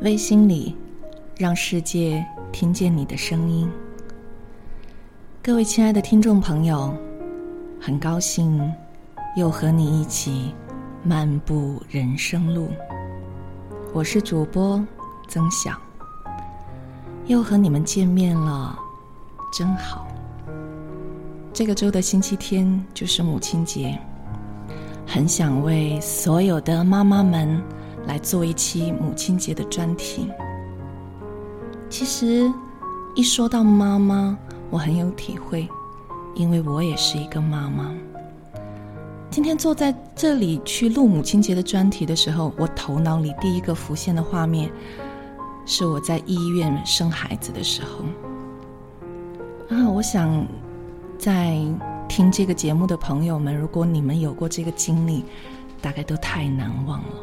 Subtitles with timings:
[0.00, 0.76] 微心里，
[1.36, 3.68] 让世界听见你的声音。
[5.42, 6.94] 各位亲爱的听众朋友，
[7.80, 8.72] 很高兴
[9.36, 10.54] 又和你一起
[11.02, 12.68] 漫步人生路。
[13.92, 14.84] 我是主播
[15.28, 15.72] 曾晓，
[17.26, 18.78] 又和你们见面了，
[19.52, 20.06] 真好。
[21.52, 23.98] 这个周的星期天就是母亲节，
[25.08, 27.60] 很想为所有的妈妈们。
[28.06, 30.30] 来做一期母亲节的专题。
[31.90, 32.50] 其实，
[33.14, 34.34] 一说到妈妈，
[34.70, 35.68] 我很有体会，
[36.34, 37.92] 因为我也是一个妈妈。
[39.28, 44.72] 今天坐在这里去录母亲节的专题的时候，我头脑里第一个浮现的画面，
[45.66, 48.06] 是我在医院生孩子的时候。
[49.68, 50.46] 啊，我想
[51.18, 51.58] 在
[52.08, 55.24] 听这个节目的朋友们，如果你们有过这个经历，
[55.80, 57.14] 大概都太难忘了。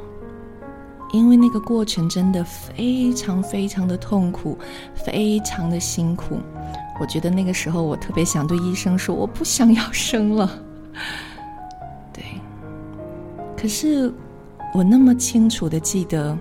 [1.12, 4.58] 因为那个过程真的非常非常的痛苦，
[4.94, 6.38] 非常的辛苦。
[7.00, 10.50] 我觉得那个时候我特别想对医生说：“我不想要生了。
[12.14, 12.24] ”对。
[13.58, 14.14] 可是
[14.74, 16.38] 我那么清楚的记得，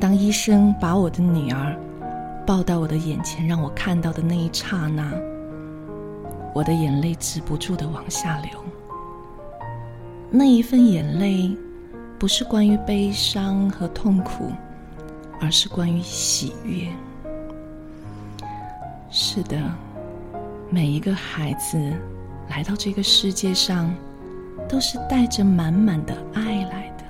[0.00, 1.76] 当医生把我的女儿
[2.46, 5.12] 抱到我的眼前，让我看到的那一刹那，
[6.52, 8.50] 我的眼泪止不住的往下流。
[10.30, 11.56] 那一份眼泪。
[12.18, 14.52] 不是关于悲伤和痛苦，
[15.40, 16.86] 而是关于喜悦。
[19.10, 19.60] 是的，
[20.70, 21.76] 每一个孩子
[22.48, 23.92] 来到这个世界上，
[24.68, 27.02] 都是带着满满的爱来的。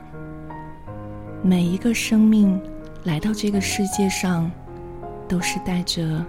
[1.42, 2.58] 每一个生命
[3.04, 4.50] 来到这个世界上，
[5.28, 6.24] 都是带着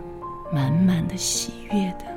[0.51, 2.12] 满满的喜悦的。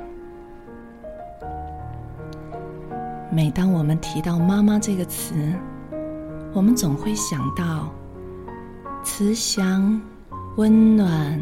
[3.37, 5.35] 每当我们提到“妈妈”这个词，
[6.53, 7.93] 我们总会想到
[9.03, 10.01] 慈祥、
[10.55, 11.39] 温暖、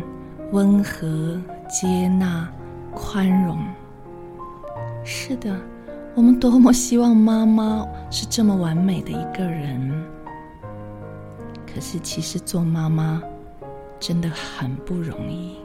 [0.52, 2.52] 温和、接纳、
[2.94, 3.58] 宽容。
[5.06, 5.58] 是的，
[6.16, 9.90] 我们多么希望妈妈是这么完美的一个人。
[11.66, 13.24] 可是，其实做妈妈
[14.02, 15.56] 真的很不容易。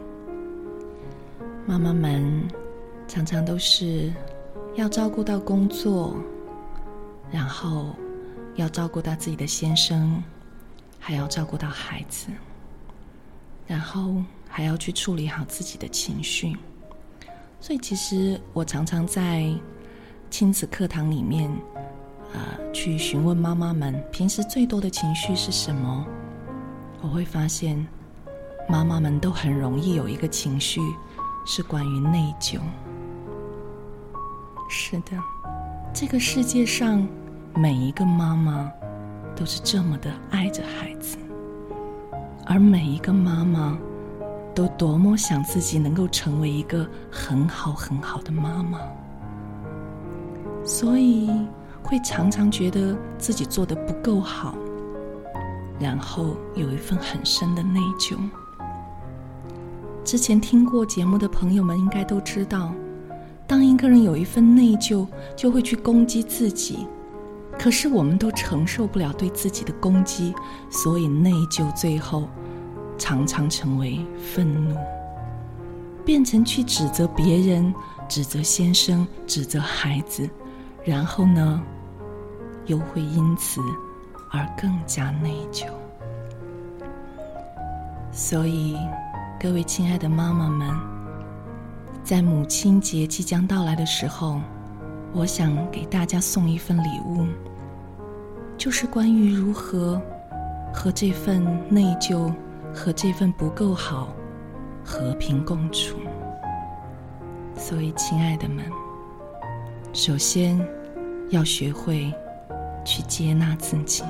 [1.66, 2.22] 妈妈们
[3.08, 4.12] 常常都是
[4.74, 6.16] 要照顾到工作，
[7.30, 7.94] 然后。
[8.56, 10.22] 要照顾到自己的先生，
[10.98, 12.26] 还要照顾到孩子，
[13.66, 14.16] 然后
[14.48, 16.54] 还要去处理好自己的情绪。
[17.60, 19.48] 所以，其实我常常在
[20.28, 21.50] 亲子课堂里面，
[22.34, 26.04] 呃，去询问妈妈们平时最多的情绪是什么。
[27.00, 27.86] 我会发现，
[28.68, 30.80] 妈妈们都很容易有一个情绪，
[31.46, 32.58] 是关于内疚。
[34.70, 35.18] 是的，
[35.92, 37.06] 这个世界上。
[37.56, 38.70] 每一个妈妈
[39.34, 41.18] 都是这么的爱着孩子，
[42.46, 43.76] 而每一个妈妈
[44.54, 48.78] 都多么想自己能够成为一个很好很好的妈妈，
[50.64, 51.28] 所以
[51.82, 54.54] 会常常觉得自己做的不够好，
[55.80, 58.16] 然后有一份很深的内疚。
[60.04, 62.72] 之前听过节目的朋友们应该都知道，
[63.50, 66.86] 当一个人有一份内疚，就会去攻击自己。
[67.58, 70.32] 可是我们都承受不了对自己的攻击，
[70.70, 72.28] 所以内疚最后
[72.96, 74.76] 常常成为愤怒，
[76.04, 77.74] 变成去指责别人、
[78.08, 80.30] 指责先生、指责孩子，
[80.84, 81.60] 然后呢，
[82.66, 83.60] 又会因此
[84.30, 85.66] 而更加内疚。
[88.12, 88.76] 所以，
[89.40, 90.70] 各位亲爱的妈妈们，
[92.02, 94.40] 在母亲节即将到来的时候，
[95.12, 97.26] 我想给大家送一份礼物。
[98.58, 99.98] 就是关于如何
[100.70, 102.30] 和这份内疚
[102.74, 104.08] 和这份不够好
[104.84, 105.96] 和平共处。
[107.56, 108.64] 所以，亲爱的们，
[109.94, 110.60] 首先
[111.30, 112.12] 要学会
[112.84, 114.04] 去接纳自己。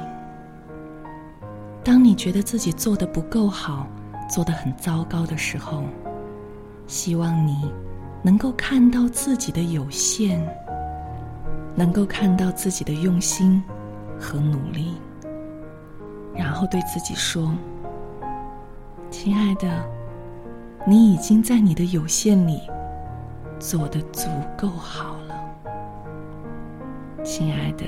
[1.84, 3.86] 当你觉得自己做的不够好，
[4.28, 5.84] 做的很糟糕的时候，
[6.90, 7.70] 希望你
[8.20, 10.40] 能够看到自己的有限，
[11.76, 13.62] 能够看到自己的用心。
[14.22, 15.00] 和努力，
[16.34, 17.56] 然后对自己说
[19.10, 19.82] ：“亲爱的，
[20.86, 22.60] 你已经在你的有限里
[23.58, 24.28] 做的足
[24.58, 25.40] 够好了。
[27.24, 27.86] 亲爱的，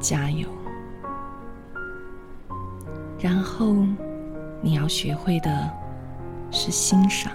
[0.00, 0.48] 加油！
[3.18, 3.74] 然后
[4.62, 5.70] 你要学会的
[6.50, 7.30] 是欣赏。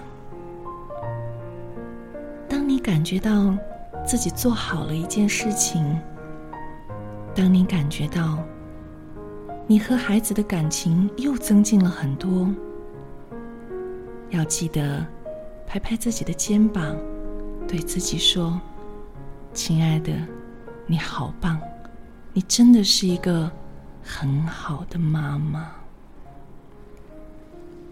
[2.78, 3.56] 感觉到
[4.06, 5.98] 自己做好了一件事情。”
[7.34, 8.38] 当你感觉到
[9.66, 12.48] 你和孩子的感情又增进了很多。
[14.30, 15.06] 要记得
[15.66, 16.96] 拍拍自己的肩膀，
[17.66, 18.60] 对自己说
[19.54, 20.12] ：“亲爱的，
[20.86, 21.60] 你好棒，
[22.32, 23.50] 你真的是一个
[24.02, 25.70] 很好的妈妈。”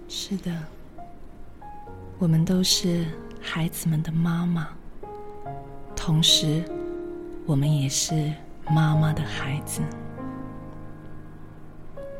[0.08, 0.52] 是的，
[2.18, 3.06] 我们都是
[3.48, 4.66] 孩子们的妈妈，
[5.94, 6.64] 同时，
[7.46, 8.32] 我们也是
[8.69, 9.81] 妈妈的孩子。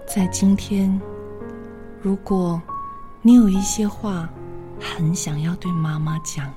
[0.07, 0.99] 在今天，
[2.01, 2.63] 如果
[3.23, 4.31] 你有一些话
[4.81, 6.49] 很想要对妈妈讲，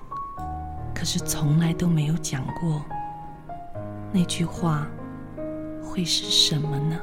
[0.93, 2.79] 可是从来都没有讲过，
[4.13, 4.85] 那句话
[5.83, 6.95] 会是什么呢？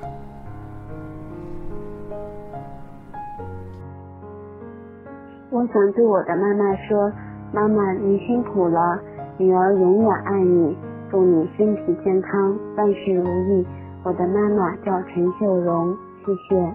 [5.51, 7.13] 我想对我的妈妈说
[7.53, 9.01] ：“妈妈，你辛苦了，
[9.39, 10.77] 女儿永远爱你，
[11.11, 13.67] 祝你身体健康，万事如意。”
[14.05, 16.75] 我的妈妈叫陈秀荣，谢谢。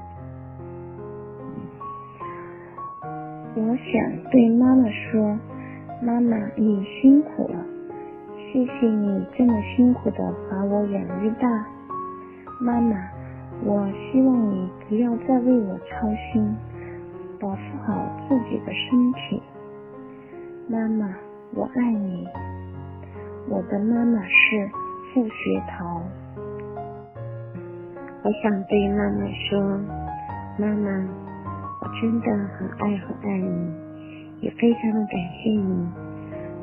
[3.56, 5.38] 我想对妈妈说
[6.03, 7.56] ：“妈妈，你辛苦了，
[8.51, 11.65] 谢谢你这么辛苦的把我养育大。
[12.59, 12.97] 妈妈，
[13.63, 16.56] 我希望你不要再为我操心。”
[17.39, 17.57] 保护
[17.88, 17.94] 好
[18.29, 19.41] 自己的身体，
[20.71, 21.06] 妈妈，
[21.53, 22.25] 我爱你。
[23.50, 24.69] 我的妈妈是
[25.13, 26.01] 付学桃。
[28.23, 29.59] 我想对妈妈说，
[30.57, 30.89] 妈妈，
[31.81, 33.73] 我真的很爱很爱你，
[34.39, 35.89] 也非常的感谢你，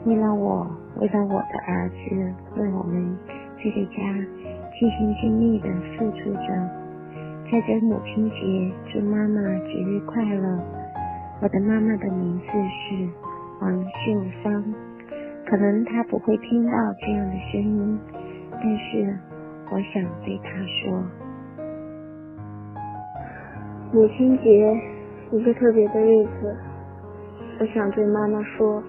[0.06, 0.66] 为了我，
[0.96, 3.14] 为了我的儿子，为我们
[3.62, 4.00] 这个家，
[4.81, 5.69] 尽心尽力的
[5.99, 6.49] 付出着。
[7.52, 10.58] 在这母亲节，祝妈妈节日快乐！
[11.43, 13.06] 我的妈妈的名字是
[13.60, 13.88] 王秀
[14.43, 14.64] 芳，
[15.46, 17.99] 可能她不会听到这样的声音，
[18.52, 19.19] 但是
[19.70, 21.02] 我想对她说：
[23.93, 24.81] 母亲节
[25.32, 26.56] 一个特别的日子，
[27.60, 28.82] 我想对妈妈说：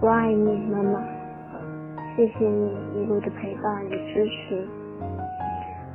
[0.00, 1.00] 我爱你，妈妈，
[2.16, 4.66] 谢谢你一路的陪伴与支持。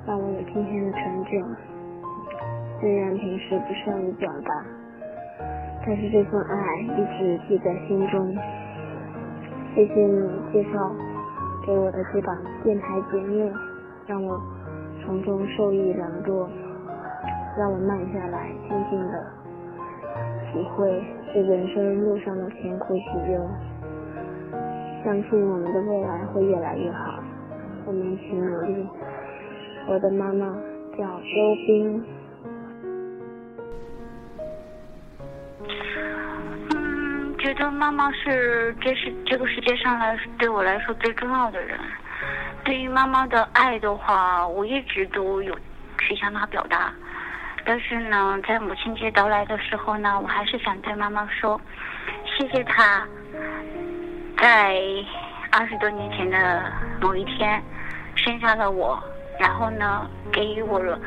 [0.06, 1.32] 让我有今天的成就。
[2.80, 4.66] 虽然平时不善于表达，
[5.88, 8.36] 但是这份爱一直记在心中。
[9.74, 10.92] 谢谢你介绍
[11.66, 13.50] 给我的这档电台节目，
[14.06, 14.38] 让我
[15.02, 16.50] 从中受益良多，
[17.58, 19.26] 让我慢下来，静静的
[20.52, 21.02] 体会
[21.34, 23.50] 这人生路上的甜苦喜忧。
[25.06, 27.24] 相信我们的未来会越来越好，
[27.86, 28.86] 我们一起努力。
[29.88, 30.54] 我的妈妈
[30.98, 32.04] 叫周冰。
[37.38, 41.80] 觉得妈妈是这是这个世界上来对我来说最重要的人。
[42.64, 45.56] 对于妈妈的爱的话，我一直都有
[46.00, 46.92] 去向她表达。
[47.64, 51.60] 但是呢，在母亲节到来的时候呢，我还是想对妈妈说，
[52.26, 53.06] 谢谢她，
[54.38, 54.80] 在
[55.52, 57.62] 二十多年前的某一天
[58.16, 59.02] 生下了我。
[59.40, 61.00] 然后呢，给予我了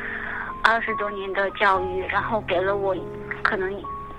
[0.63, 2.95] 二十多年的教育，然后给了我
[3.43, 3.69] 可能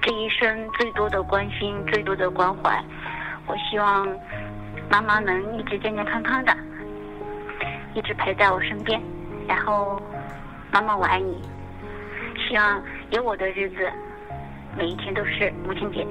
[0.02, 2.84] 这一生最多的关心、最多的关怀。
[3.46, 4.06] 我希望
[4.90, 6.52] 妈妈能一直健健康康的，
[7.94, 9.00] 一直陪在我身边。
[9.46, 10.02] 然后，
[10.72, 11.40] 妈妈我爱你。
[12.48, 13.76] 希望有我的日子，
[14.76, 16.04] 每一天都是母亲节。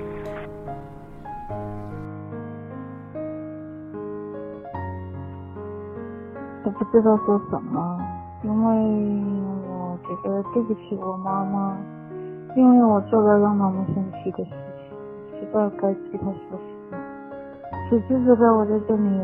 [6.63, 7.99] 我不知道说什么，
[8.43, 8.73] 因为
[9.67, 11.77] 我觉得对不起我妈妈，
[12.55, 16.97] 因为我做了让他们生气的事情，知道该替她说什么。
[17.89, 19.19] 此时此刻我在这里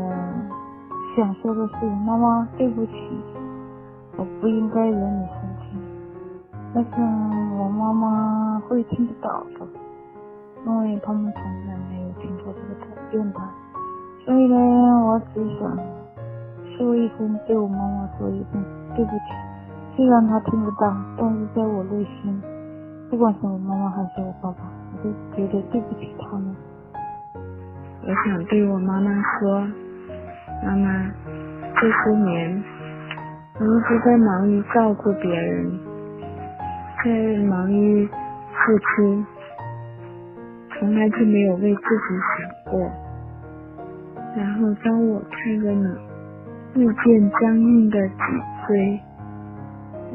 [1.16, 2.92] 想说的是，妈妈对不起，
[4.16, 5.76] 我不应该惹你生气，
[6.74, 6.90] 但是
[7.58, 9.66] 我妈妈会听得到的，
[10.66, 13.40] 因为他们从来没有听过这个改变的，
[14.24, 14.56] 所以呢，
[15.06, 15.78] 我只想。
[16.76, 19.22] 说一声，对我妈妈说一声对不起。
[19.96, 22.40] 虽然她听不到，但是在我内心，
[23.10, 24.58] 不管是我妈妈还是我爸爸，
[24.92, 26.54] 我都觉得对不起他们。
[28.02, 29.10] 我想对我妈妈
[29.40, 29.66] 说，
[30.64, 31.10] 妈妈，
[31.80, 32.62] 这些年，
[33.58, 35.78] 我一直在忙于照顾别人，
[37.04, 39.24] 在忙于付出，
[40.78, 42.80] 从来就没有为自己想过。
[44.36, 46.08] 然后当我看着你。
[46.74, 48.14] 日渐僵硬的脊
[48.66, 49.00] 椎，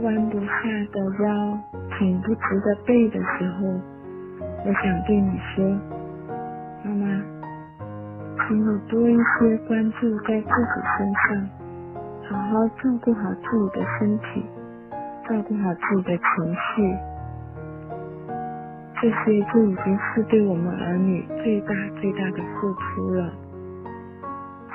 [0.04, 0.46] 弯不下
[0.94, 1.60] 的腰，
[1.98, 3.68] 挺不直的背的时候，
[4.66, 5.64] 我想对你说，
[6.84, 7.06] 妈妈，
[8.48, 11.50] 请你多一些关注在自己身上，
[12.30, 14.46] 好好照顾好自己的身体，
[15.28, 16.98] 照顾好自己的情绪，
[19.02, 23.32] 这些就已经是对我们儿女最大最大的付出了。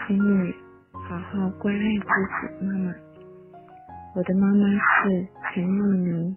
[0.06, 0.54] 请你
[0.92, 2.94] 好好关爱自己，妈妈。
[4.14, 6.36] 我的妈妈是陈若妮。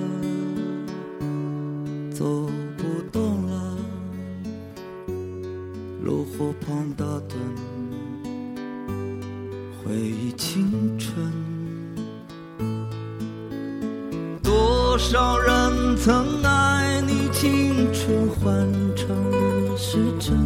[15.01, 20.37] 多少人曾爱你青春欢畅的时辰，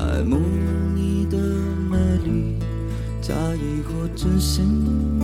[0.00, 0.36] 爱慕
[0.96, 1.38] 你的
[1.88, 2.58] 美丽，
[3.22, 5.23] 假意或真心。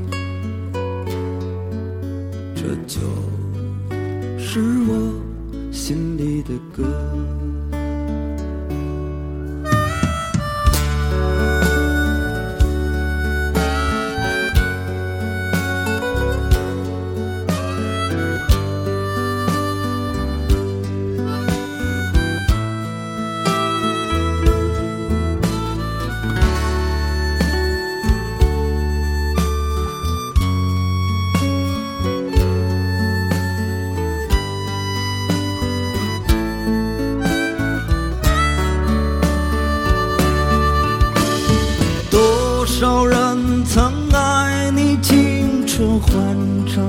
[42.81, 46.35] 多少人曾爱你青春欢
[46.65, 46.80] 畅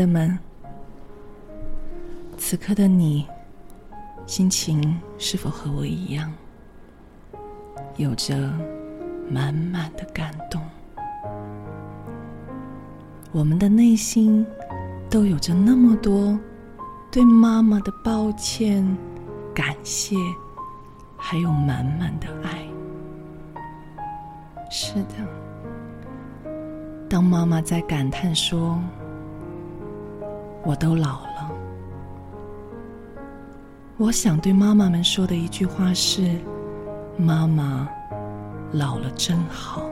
[0.00, 0.38] 的们，
[2.38, 3.26] 此刻的你，
[4.24, 6.32] 心情是否和我一样，
[7.98, 8.50] 有着
[9.28, 10.62] 满满的感动？
[13.30, 14.46] 我们的内心
[15.10, 16.38] 都有着那么多
[17.12, 18.82] 对妈妈的抱歉、
[19.54, 20.16] 感谢，
[21.18, 22.66] 还有满满的爱。
[24.70, 26.48] 是的，
[27.06, 28.80] 当妈妈在感叹说，
[30.64, 31.50] 我都老了。
[33.96, 36.38] 我想对妈妈们说的一句话是：
[37.16, 37.88] 妈妈
[38.72, 39.82] 老了真好。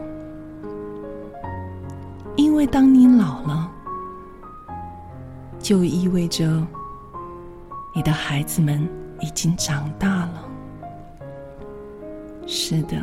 [2.37, 3.71] 因为当你老了，
[5.59, 6.67] 就意味着
[7.93, 8.89] 你的孩子们
[9.21, 10.45] 已经长大了。
[12.47, 12.97] 是的，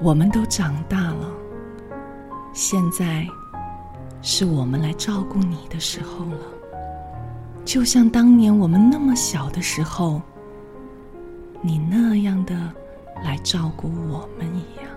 [0.00, 1.32] 我们都长大了。
[2.52, 3.26] 现在
[4.28, 6.40] 是我们来照顾你的时候了，
[7.64, 10.20] 就像当年我们那么小的时候，
[11.60, 12.52] 你那样的
[13.22, 14.90] 来照顾我们一样。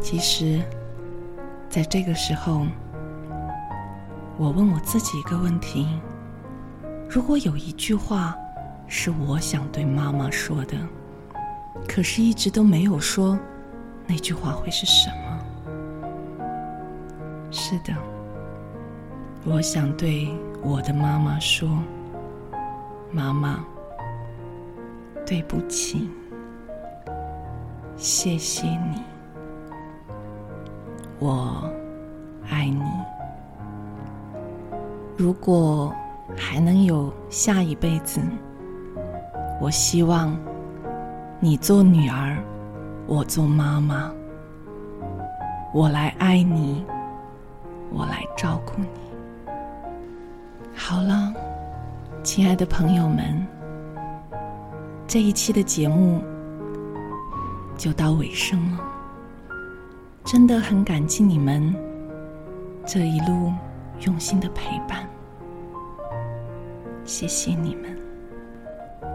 [0.00, 0.62] 其实，
[1.68, 2.64] 在这个时候，
[4.38, 5.88] 我问我自己一个问题：
[7.10, 8.32] 如果有一句话
[8.86, 10.76] 是我想对妈妈说的，
[11.88, 13.36] 可是一直都没有说，
[14.06, 15.25] 那句话会是什么？
[17.58, 17.94] 是的，
[19.46, 20.28] 我想对
[20.62, 21.66] 我的妈妈说
[23.10, 23.64] ：“妈妈，
[25.24, 26.10] 对不起，
[27.96, 29.02] 谢谢你，
[31.18, 31.68] 我
[32.50, 32.84] 爱你。
[35.16, 35.90] 如果
[36.36, 38.20] 还能有下一辈子，
[39.62, 40.38] 我希望
[41.40, 42.36] 你做女儿，
[43.06, 44.12] 我做妈妈，
[45.72, 46.84] 我来爱你。”
[47.96, 48.86] 我来照顾你。
[50.74, 51.32] 好了，
[52.22, 53.46] 亲爱的朋友们，
[55.06, 56.22] 这一期的节目
[57.74, 58.84] 就到尾声了，
[60.24, 61.74] 真的很感激你们
[62.84, 63.50] 这一路
[64.00, 65.08] 用心的陪伴，
[67.06, 67.96] 谢谢你们，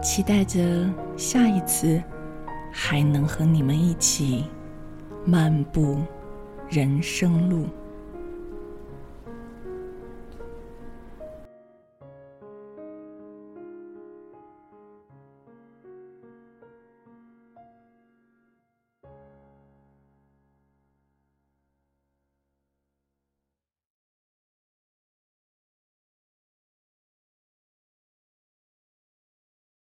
[0.02, 2.02] 期待着下一次
[2.72, 4.44] 还能和你们一起
[5.24, 5.98] 漫步
[6.68, 7.68] 人生路。